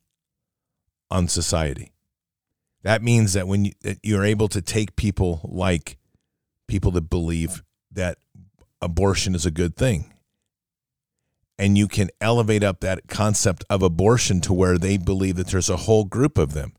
[1.11, 1.93] on society.
[2.83, 5.97] That means that when you, that you're able to take people like
[6.69, 8.19] people that believe that
[8.83, 10.13] abortion is a good thing,
[11.59, 15.71] and you can elevate up that concept of abortion to where they believe that there's
[15.71, 16.75] a whole group of them.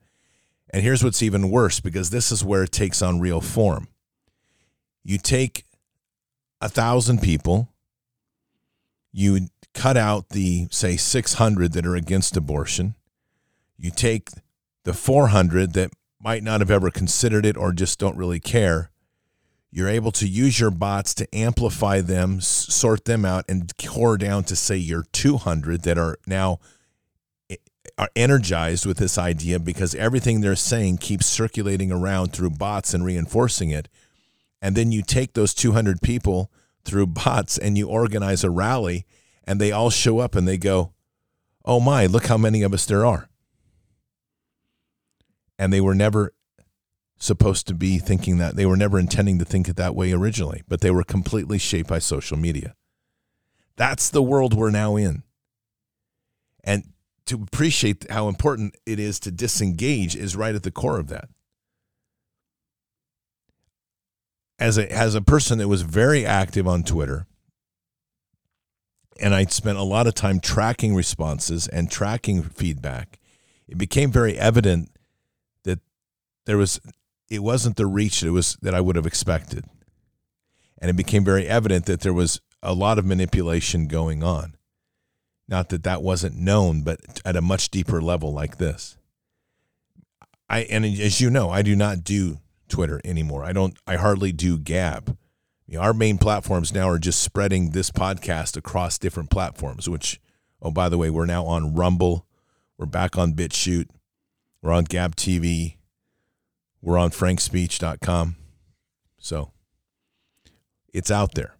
[0.69, 3.87] And here's what's even worse because this is where it takes on real form.
[5.03, 5.63] You take
[6.65, 7.69] a thousand people,
[9.11, 12.95] you cut out the say 600 that are against abortion.
[13.77, 14.29] You take
[14.83, 18.89] the 400 that might not have ever considered it or just don't really care,
[19.69, 24.43] You're able to use your bots to amplify them, sort them out, and core down
[24.45, 26.59] to say your 200 that are now
[27.49, 27.57] eh,
[27.97, 33.05] are energized with this idea because everything they're saying keeps circulating around through bots and
[33.05, 33.87] reinforcing it.
[34.65, 36.51] And then you take those 200 people
[36.85, 39.05] through bots and you organize a rally,
[39.43, 40.91] and they all show up and they go,
[41.65, 43.29] Oh my, look how many of us there are.
[45.59, 46.33] And they were never
[47.19, 48.55] supposed to be thinking that.
[48.55, 51.89] They were never intending to think it that way originally, but they were completely shaped
[51.89, 52.73] by social media.
[53.75, 55.21] That's the world we're now in.
[56.63, 56.85] And
[57.27, 61.29] to appreciate how important it is to disengage is right at the core of that.
[64.57, 67.27] As a as a person that was very active on Twitter,
[69.19, 73.19] and I spent a lot of time tracking responses and tracking feedback,
[73.67, 74.91] it became very evident
[75.63, 75.79] that
[76.45, 76.79] there was
[77.29, 79.65] it wasn't the reach that was that I would have expected.
[80.77, 84.55] And it became very evident that there was a lot of manipulation going on.
[85.47, 88.97] Not that that wasn't known, but at a much deeper level like this.
[90.49, 93.43] I and as you know, I do not do Twitter anymore.
[93.43, 95.17] I don't I hardly do Gab.
[95.67, 100.19] You know, our main platforms now are just spreading this podcast across different platforms, which
[100.61, 102.25] oh by the way, we're now on Rumble,
[102.77, 103.89] we're back on BitChute,
[104.61, 105.77] we're on Gab TV,
[106.81, 108.35] we're on frankspeech.com.
[109.17, 109.51] So
[110.93, 111.55] it's out there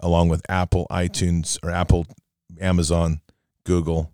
[0.00, 2.06] along with Apple, iTunes, or Apple,
[2.60, 3.20] Amazon,
[3.64, 4.12] Google,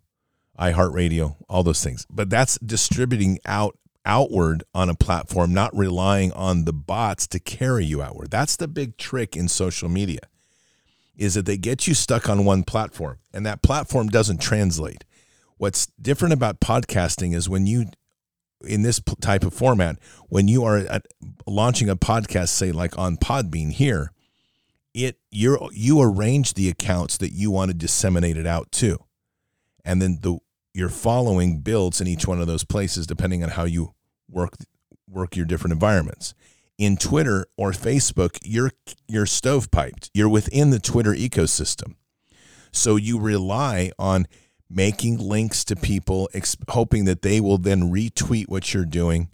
[0.58, 2.06] iHeartRadio, all those things.
[2.10, 7.84] But that's distributing out outward on a platform, not relying on the bots to carry
[7.84, 8.30] you outward.
[8.30, 10.20] That's the big trick in social media.
[11.16, 15.04] Is that they get you stuck on one platform and that platform doesn't translate.
[15.56, 17.86] What's different about podcasting is when you
[18.64, 21.00] in this type of format, when you are
[21.46, 24.12] launching a podcast, say like on Podbean here,
[24.94, 28.98] it you you arrange the accounts that you want to disseminate it out to,
[29.84, 30.38] and then the
[30.74, 33.94] your following builds in each one of those places depending on how you
[34.28, 34.54] work
[35.08, 36.34] work your different environments.
[36.78, 38.72] In Twitter or Facebook, you're
[39.08, 40.10] you're stovepiped.
[40.12, 41.94] You're within the Twitter ecosystem,
[42.70, 44.26] so you rely on
[44.68, 46.28] making links to people,
[46.68, 49.30] hoping that they will then retweet what you're doing.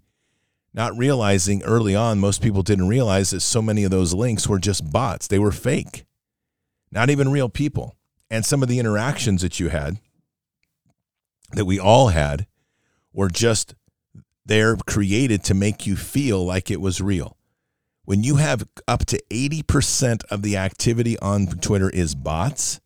[0.74, 4.58] Not realizing early on, most people didn't realize that so many of those links were
[4.58, 5.26] just bots.
[5.26, 6.06] They were fake,
[6.90, 7.96] not even real people.
[8.30, 10.00] And some of the interactions that you had,
[11.50, 12.46] that we all had,
[13.12, 13.74] were just
[14.44, 17.36] they're created to make you feel like it was real.
[18.04, 22.80] When you have up to 80% of the activity on Twitter is bots,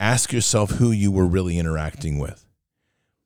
[0.00, 2.46] ask yourself who you were really interacting with.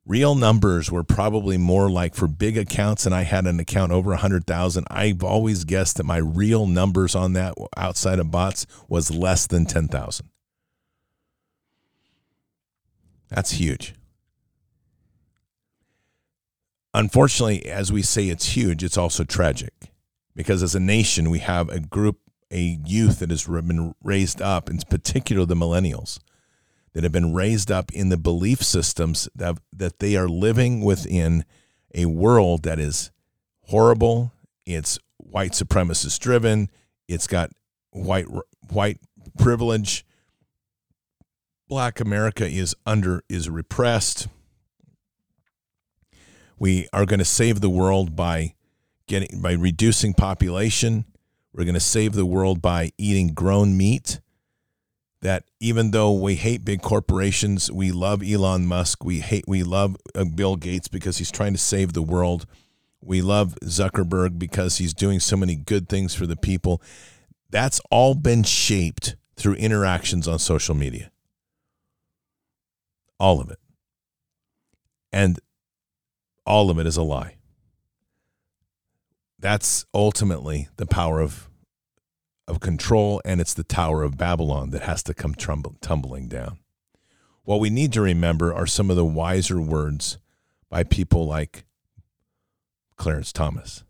[0.05, 4.11] Real numbers were probably more like for big accounts, and I had an account over
[4.11, 4.87] 100,000.
[4.89, 9.65] I've always guessed that my real numbers on that outside of bots was less than
[9.65, 10.29] 10,000.
[13.29, 13.95] That's huge.
[16.97, 19.91] Unfortunately, as we say it's huge, it's also tragic
[20.35, 22.17] because as a nation, we have a group,
[22.49, 26.17] a youth that has been raised up, in particular the millennials,
[26.93, 31.45] that have been raised up in the belief systems that, that they are living within
[31.93, 33.11] a world that is
[33.65, 34.31] horrible.
[34.65, 36.67] It's white supremacist driven.
[37.07, 37.51] It's got
[37.91, 38.25] white
[38.71, 38.97] white
[39.37, 40.03] privilege.
[41.67, 44.29] Black America is under is repressed.
[46.59, 48.55] We are going to save the world by
[49.07, 51.05] getting by reducing population.
[51.53, 54.19] We're going to save the world by eating grown meat
[55.21, 59.97] that even though we hate big corporations, we love Elon Musk, we hate we love
[60.15, 62.45] uh, Bill Gates because he's trying to save the world.
[63.01, 66.81] We love Zuckerberg because he's doing so many good things for the people.
[67.49, 71.11] That's all been shaped through interactions on social media.
[73.19, 73.59] All of it.
[75.11, 75.39] And
[76.47, 77.35] all of it is a lie.
[79.37, 81.47] That's ultimately the power of
[82.47, 86.59] of control, and it's the Tower of Babylon that has to come trumble, tumbling down.
[87.43, 90.17] What we need to remember are some of the wiser words
[90.69, 91.65] by people like
[92.95, 93.83] Clarence Thomas.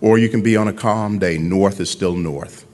[0.00, 2.66] Or you can be on a calm day, north is still north.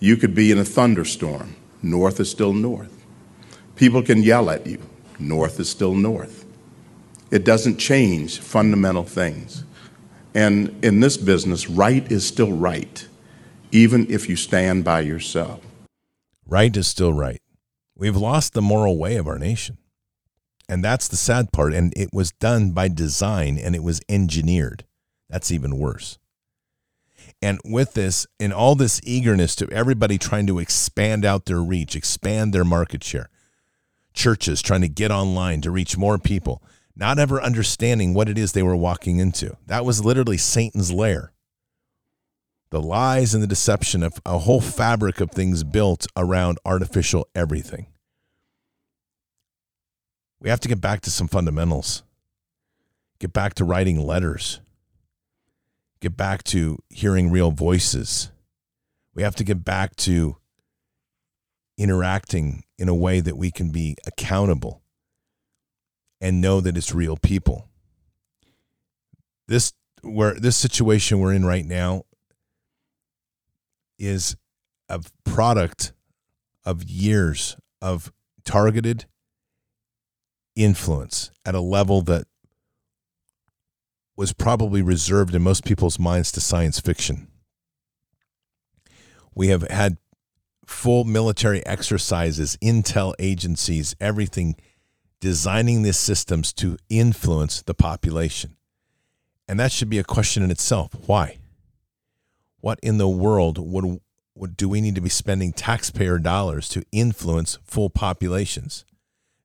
[0.00, 2.92] You could be in a thunderstorm, north is still north.
[3.74, 4.82] People can yell at you,
[5.18, 6.43] north is still north.
[7.34, 9.64] It doesn't change fundamental things.
[10.34, 13.06] And in this business, right is still right
[13.74, 15.60] even if you stand by yourself.
[16.46, 17.42] Right is still right.
[17.96, 19.78] We've lost the moral way of our nation.
[20.68, 21.74] And that's the sad part.
[21.74, 24.84] And it was done by design and it was engineered.
[25.28, 26.18] That's even worse.
[27.42, 31.96] And with this, in all this eagerness to everybody trying to expand out their reach,
[31.96, 33.28] expand their market share,
[34.12, 36.62] churches trying to get online to reach more people,
[36.96, 39.56] not ever understanding what it is they were walking into.
[39.66, 41.32] That was literally Satan's lair.
[42.70, 47.86] The lies and the deception of a whole fabric of things built around artificial everything.
[50.40, 52.02] We have to get back to some fundamentals.
[53.18, 54.60] Get back to writing letters.
[56.00, 58.30] Get back to hearing real voices.
[59.14, 60.36] We have to get back to
[61.78, 64.83] interacting in a way that we can be accountable
[66.20, 67.68] and know that it's real people.
[69.46, 72.04] This where this situation we're in right now
[73.98, 74.36] is
[74.88, 75.92] a product
[76.64, 78.12] of years of
[78.44, 79.06] targeted
[80.56, 82.26] influence at a level that
[84.16, 87.28] was probably reserved in most people's minds to science fiction.
[89.34, 89.96] We have had
[90.66, 94.54] full military exercises, intel agencies, everything
[95.24, 98.58] designing these systems to influence the population.
[99.48, 100.94] And that should be a question in itself.
[101.06, 101.38] Why?
[102.60, 104.02] What in the world would,
[104.34, 108.84] would do we need to be spending taxpayer dollars to influence full populations,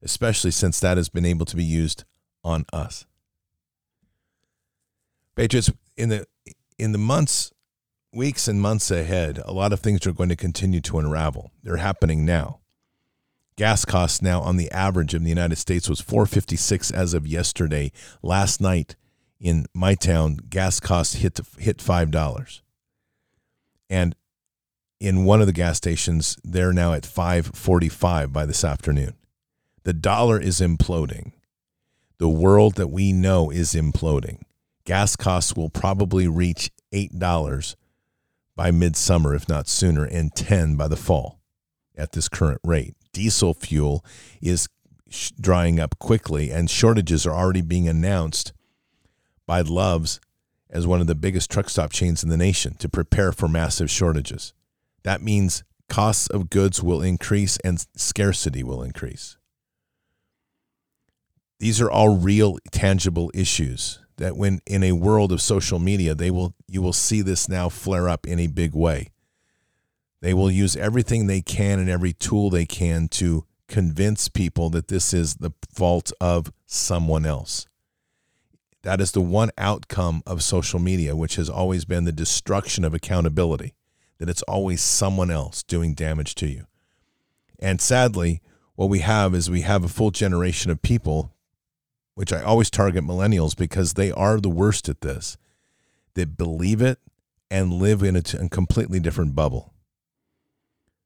[0.04, 2.04] especially since that has been able to be used
[2.44, 3.06] on us?
[5.38, 6.26] Patriots, in the
[6.78, 7.54] in the months,
[8.12, 11.52] weeks and months ahead, a lot of things are going to continue to unravel.
[11.64, 12.59] They're happening now.
[13.60, 17.92] Gas costs now on the average in the United States was 456 as of yesterday.
[18.24, 18.96] Last night
[19.38, 22.62] in my town, gas costs hit hit five dollars.
[23.90, 24.16] And
[25.02, 29.16] in one of the gas stations, they're now at 545 by this afternoon.
[29.84, 31.34] The dollar is imploding.
[32.18, 34.44] The world that we know is imploding
[34.86, 37.76] gas costs will probably reach $8
[38.56, 41.42] by midsummer, if not sooner, and 10 by the fall
[41.98, 42.96] at this current rate.
[43.14, 44.06] Diesel fuel
[44.42, 44.68] is
[45.40, 48.54] drying up quickly, and shortages are already being announced
[49.46, 50.20] by Love's
[50.70, 53.90] as one of the biggest truck stop chains in the nation to prepare for massive
[53.90, 54.54] shortages.
[55.04, 59.38] That means costs of goods will increase and scarcity will increase.
[61.60, 66.30] These are all real, tangible issues that when in a world of social media, they
[66.32, 69.10] will you will see this now flare up in a big way.
[70.22, 74.88] They will use everything they can and every tool they can to convince people that
[74.88, 77.68] this is the fault of someone else.
[78.82, 82.94] That is the one outcome of social media, which has always been the destruction of
[82.94, 83.76] accountability,
[84.18, 86.66] that it's always someone else doing damage to you.
[87.60, 88.42] And sadly,
[88.76, 91.34] what we have is we have a full generation of people
[92.20, 95.38] which I always target millennials because they are the worst at this,
[96.16, 97.00] that believe it
[97.50, 99.74] and live in a, t- a completely different bubble.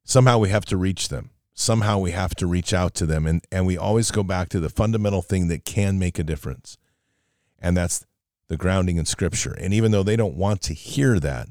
[0.03, 1.31] Somehow we have to reach them.
[1.53, 3.25] Somehow we have to reach out to them.
[3.25, 6.77] And, and we always go back to the fundamental thing that can make a difference.
[7.59, 8.05] And that's
[8.47, 9.53] the grounding in scripture.
[9.53, 11.47] And even though they don't want to hear that,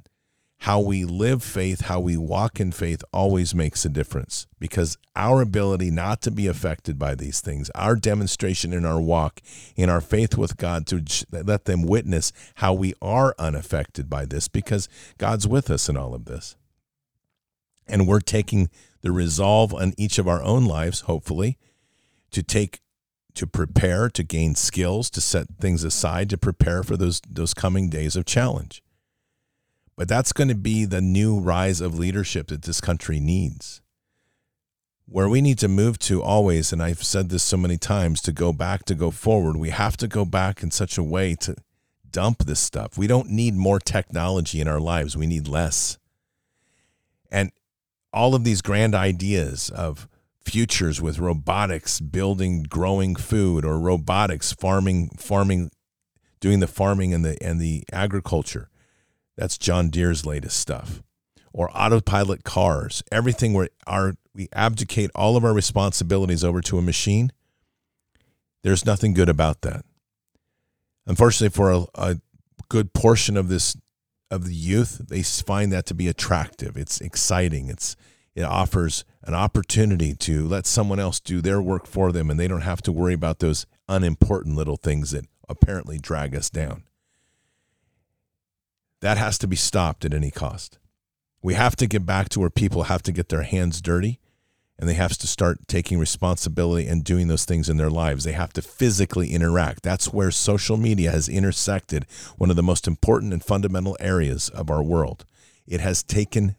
[0.63, 5.41] how we live faith, how we walk in faith always makes a difference because our
[5.41, 9.41] ability not to be affected by these things, our demonstration in our walk,
[9.75, 14.47] in our faith with God to let them witness how we are unaffected by this
[14.47, 14.89] because
[15.19, 16.55] God's with us in all of this.
[17.87, 18.71] And we're taking
[19.03, 21.59] the resolve on each of our own lives, hopefully,
[22.31, 22.81] to take
[23.35, 27.89] to prepare, to gain skills, to set things aside, to prepare for those those coming
[27.89, 28.83] days of challenge.
[29.97, 33.83] But that's going to be the new rise of leadership that this country needs.
[35.07, 38.33] Where we need to move to always, and I've said this so many times, to
[38.33, 41.57] go back, to go forward, we have to go back in such a way to
[42.11, 42.97] dump this stuff.
[42.97, 45.99] We don't need more technology in our lives, we need less.
[47.31, 47.51] And
[48.13, 50.09] all of these grand ideas of
[50.45, 55.71] futures with robotics building growing food or robotics farming farming
[56.41, 58.69] doing the farming and the and the agriculture
[59.37, 61.03] that's John Deere's latest stuff.
[61.53, 66.83] Or autopilot cars, everything where our we abdicate all of our responsibilities over to a
[66.83, 67.33] machine.
[68.63, 69.85] There's nothing good about that.
[71.07, 72.21] Unfortunately, for a, a
[72.69, 73.77] good portion of this
[74.33, 76.77] of the youth, they find that to be attractive.
[76.77, 77.69] It's exciting.
[77.69, 77.97] It's
[78.35, 82.49] it offers an opportunity to let someone else do their work for them and they
[82.49, 86.85] don't have to worry about those unimportant little things that apparently drag us down.
[89.01, 90.79] That has to be stopped at any cost.
[91.43, 94.19] We have to get back to where people have to get their hands dirty
[94.79, 98.25] and they have to start taking responsibility and doing those things in their lives.
[98.25, 99.83] They have to physically interact.
[99.83, 102.07] That's where social media has intersected
[102.37, 105.25] one of the most important and fundamental areas of our world.
[105.67, 106.57] It has taken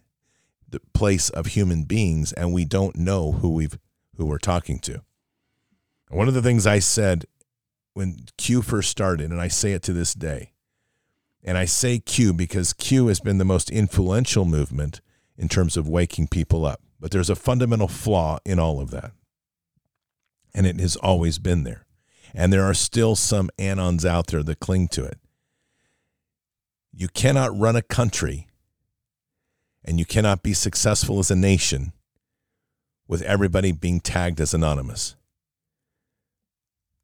[0.70, 3.78] the place of human beings, and we don't know who we've
[4.16, 5.02] who we're talking to.
[6.10, 7.26] One of the things I said
[7.94, 10.52] when Q first started, and I say it to this day,
[11.44, 15.02] and I say Q because Q has been the most influential movement
[15.36, 16.83] in terms of waking people up.
[17.04, 19.12] But there's a fundamental flaw in all of that.
[20.56, 21.86] And it has always been there.
[22.34, 25.20] And there are still some anons out there that cling to it.
[26.94, 28.48] You cannot run a country
[29.84, 31.92] and you cannot be successful as a nation
[33.06, 35.18] with everybody being tagged as anonymous.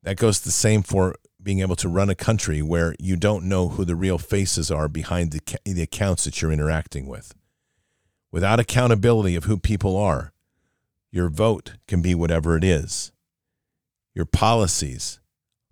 [0.03, 3.67] That goes the same for being able to run a country where you don't know
[3.67, 7.35] who the real faces are behind the, the accounts that you're interacting with.
[8.31, 10.31] Without accountability of who people are,
[11.11, 13.11] your vote can be whatever it is.
[14.13, 15.19] Your policies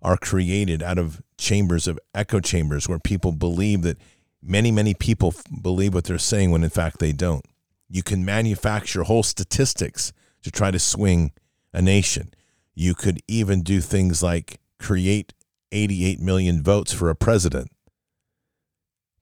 [0.02, 3.98] are created out of chambers of echo chambers where people believe that
[4.42, 7.44] many, many people believe what they're saying when in fact they don't.
[7.88, 11.32] You can manufacture whole statistics to try to swing
[11.72, 12.32] a nation.
[12.74, 15.32] You could even do things like create
[15.72, 17.70] 88 million votes for a president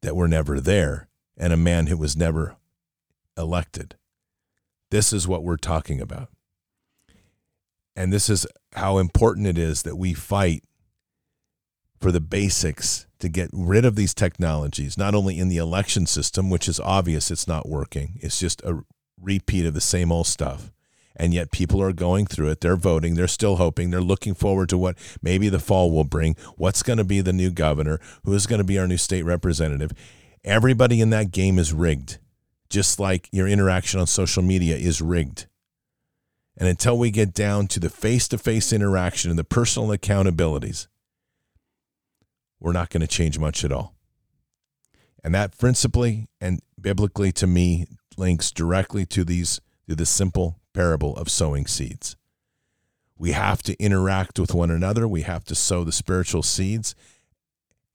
[0.03, 2.57] that were never there and a man who was never
[3.37, 3.97] elected.
[4.91, 6.29] This is what we're talking about.
[7.95, 10.63] And this is how important it is that we fight
[11.99, 16.51] for the basics to get rid of these technologies, not only in the election system,
[16.51, 18.83] which is obvious it's not working, it's just a
[19.21, 20.71] repeat of the same old stuff.
[21.19, 22.61] And yet people are going through it.
[22.61, 23.15] They're voting.
[23.15, 23.91] They're still hoping.
[23.91, 26.37] They're looking forward to what maybe the fall will bring.
[26.57, 27.99] What's going to be the new governor?
[28.25, 29.93] Who is going to be our new state representative?
[30.45, 32.19] Everybody in that game is rigged
[32.69, 35.47] just like your interaction on social media is rigged.
[36.57, 40.87] And until we get down to the face to face interaction and the personal accountabilities,
[42.59, 43.95] we're not going to change much at all.
[45.23, 47.87] And that principally and biblically to me
[48.17, 52.17] links directly to these to the simple parable of sowing seeds.
[53.19, 56.95] We have to interact with one another, we have to sow the spiritual seeds,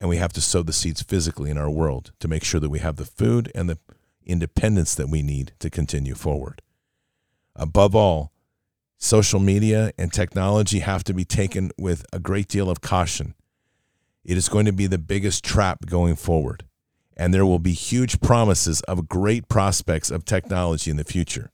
[0.00, 2.70] and we have to sow the seeds physically in our world to make sure that
[2.70, 3.78] we have the food and the
[4.26, 6.62] independence that we need to continue forward.
[7.56, 8.32] Above all,
[8.98, 13.34] social media and technology have to be taken with a great deal of caution.
[14.24, 16.64] It is going to be the biggest trap going forward,
[17.16, 21.50] and there will be huge promises of great prospects of technology in the future.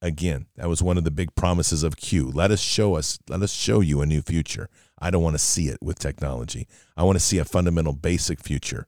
[0.00, 2.30] Again, that was one of the big promises of Q.
[2.30, 4.68] Let us show us, let us show you a new future.
[4.98, 6.68] I don't want to see it with technology.
[6.96, 8.86] I want to see a fundamental basic future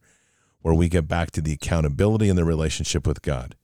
[0.67, 3.55] where we get back to the accountability and the relationship with God.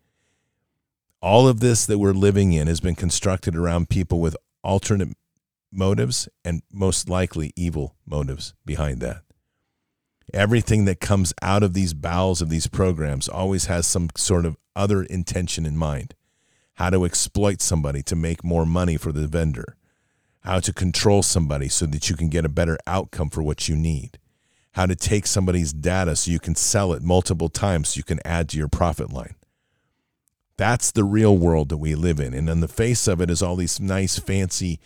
[1.21, 5.17] All of this that we're living in has been constructed around people with alternate
[5.73, 9.23] motives and most likely evil motives behind that.
[10.33, 14.57] Everything that comes out of these bowels of these programs always has some sort of
[14.77, 16.15] other intention in mind.
[16.75, 19.75] How to exploit somebody to make more money for the vendor.
[20.43, 23.75] How to control somebody so that you can get a better outcome for what you
[23.75, 24.21] need
[24.73, 28.21] how to take somebody's data so you can sell it multiple times so you can
[28.25, 29.35] add to your profit line.
[30.57, 32.35] That's the real world that we live in.
[32.35, 34.81] And in the face of it is all these nice, fancy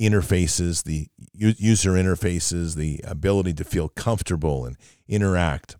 [0.00, 4.76] interfaces, the user interfaces, the ability to feel comfortable and
[5.08, 5.76] interact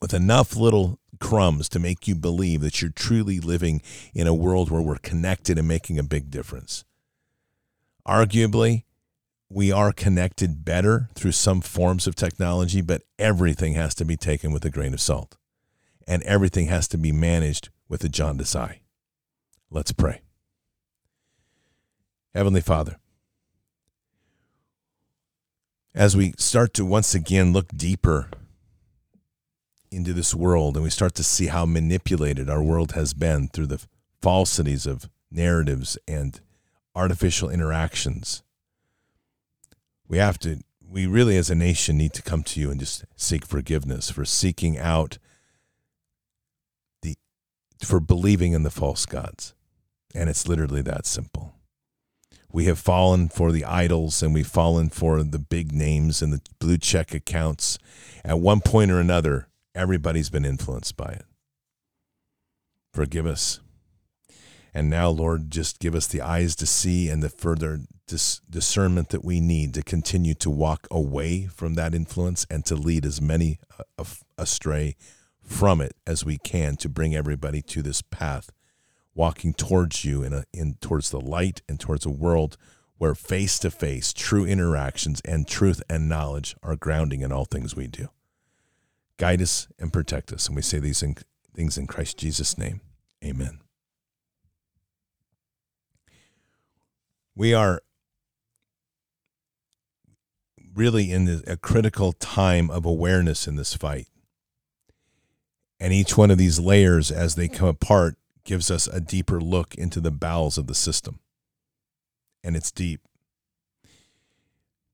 [0.00, 3.80] with enough little crumbs to make you believe that you're truly living
[4.14, 6.84] in a world where we're connected and making a big difference.
[8.06, 8.82] Arguably,
[9.52, 14.50] we are connected better through some forms of technology, but everything has to be taken
[14.50, 15.36] with a grain of salt.
[16.06, 18.80] And everything has to be managed with a jaundiced eye.
[19.70, 20.22] Let's pray.
[22.34, 22.96] Heavenly Father,
[25.94, 28.30] as we start to once again look deeper
[29.90, 33.66] into this world and we start to see how manipulated our world has been through
[33.66, 33.84] the
[34.22, 36.40] falsities of narratives and
[36.94, 38.42] artificial interactions
[40.12, 40.58] we have to
[40.88, 44.26] we really as a nation need to come to you and just seek forgiveness for
[44.26, 45.16] seeking out
[47.00, 47.16] the
[47.82, 49.54] for believing in the false gods.
[50.14, 51.54] And it's literally that simple.
[52.52, 56.42] We have fallen for the idols and we've fallen for the big names and the
[56.58, 57.78] blue check accounts.
[58.22, 61.24] At one point or another everybody's been influenced by it.
[62.92, 63.60] Forgive us
[64.74, 69.10] and now, Lord, just give us the eyes to see and the further dis- discernment
[69.10, 73.20] that we need to continue to walk away from that influence and to lead as
[73.20, 73.58] many
[73.98, 74.04] uh,
[74.38, 74.96] astray
[75.42, 78.50] from it as we can to bring everybody to this path
[79.14, 82.56] walking towards you in, a, in towards the light and towards a world
[82.96, 87.76] where face to face true interactions and truth and knowledge are grounding in all things
[87.76, 88.08] we do.
[89.18, 90.46] Guide us and protect us.
[90.46, 91.16] And we say these in,
[91.54, 92.80] things in Christ Jesus' name.
[93.22, 93.58] Amen.
[97.34, 97.82] We are
[100.74, 104.08] really in a critical time of awareness in this fight.
[105.80, 109.74] And each one of these layers, as they come apart, gives us a deeper look
[109.74, 111.20] into the bowels of the system.
[112.44, 113.00] And it's deep.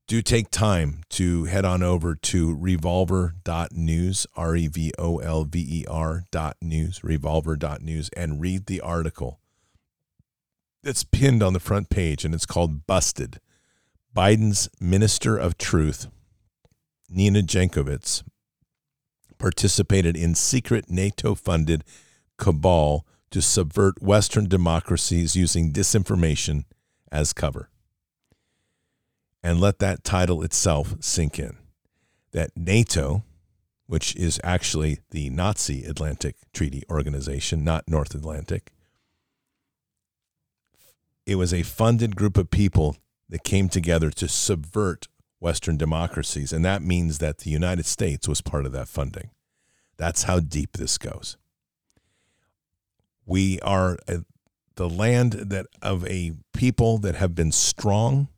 [0.07, 5.59] Do take time to head on over to revolver.news, R E V O L V
[5.59, 9.38] E R dot news, revolver.news, and read the article
[10.83, 13.39] that's pinned on the front page, and it's called Busted
[14.15, 16.07] Biden's Minister of Truth,
[17.09, 18.23] Nina Jankowicz,
[19.37, 21.83] participated in secret NATO funded
[22.37, 26.65] cabal to subvert Western democracies using disinformation
[27.11, 27.69] as cover.
[29.43, 31.57] And let that title itself sink in.
[32.31, 33.23] That NATO,
[33.87, 38.71] which is actually the Nazi Atlantic Treaty Organization, not North Atlantic,
[41.29, 42.97] it was a funded group of people
[43.29, 45.07] that came together to subvert
[45.39, 46.51] Western democracies.
[46.51, 49.29] And that means that the United States was part of that funding.
[49.95, 51.37] That's how deep this goes.
[53.27, 54.25] We are a,
[54.73, 58.29] the land that of a people that have been strong,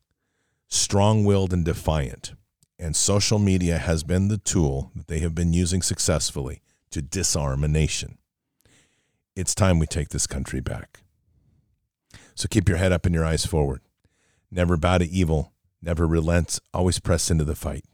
[0.68, 2.34] strong-willed and defiant.
[2.78, 7.64] And social media has been the tool that they have been using successfully to disarm
[7.64, 8.18] a nation.
[9.34, 11.01] It's time we take this country back.
[12.42, 13.82] So keep your head up and your eyes forward
[14.50, 17.86] never bow to evil, never relents, always press into the fight.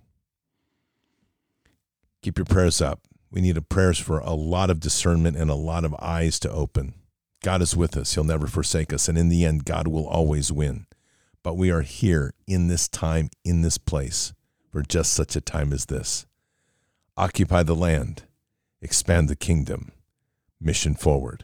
[2.22, 3.02] Keep your prayers up.
[3.30, 6.50] We need a prayers for a lot of discernment and a lot of eyes to
[6.50, 6.94] open.
[7.44, 8.16] God is with us.
[8.16, 9.10] He'll never forsake us.
[9.10, 10.86] And in the end, God will always win.
[11.44, 14.32] But we are here in this time, in this place,
[14.72, 16.26] for just such a time as this.
[17.18, 18.24] Occupy the land,
[18.82, 19.92] expand the kingdom,
[20.62, 21.44] mission forward.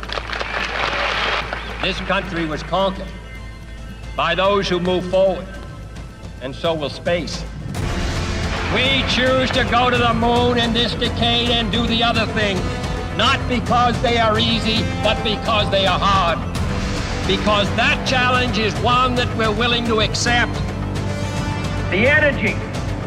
[1.81, 3.07] This country was conquered
[4.15, 5.47] by those who move forward,
[6.43, 7.43] and so will space.
[8.75, 12.57] We choose to go to the moon in this decade and do the other thing,
[13.17, 16.37] not because they are easy, but because they are hard.
[17.25, 20.53] Because that challenge is one that we're willing to accept.
[21.89, 22.53] The energy,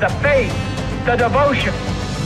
[0.01, 0.53] the faith,
[1.07, 1.73] the devotion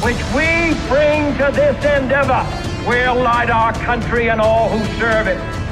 [0.00, 2.42] which we bring to this endeavor
[2.88, 5.57] will light our country and all who serve it.